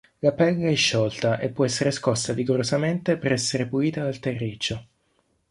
La 0.17 0.31
pelle 0.31 0.71
è 0.71 0.73
sciolta 0.75 1.37
e 1.37 1.49
può 1.49 1.63
essere 1.63 1.91
scossa 1.91 2.33
vigorosamente 2.33 3.17
per 3.17 3.33
essere 3.33 3.67
pulita 3.67 4.01
dal 4.01 4.17
terriccio. 4.17 4.87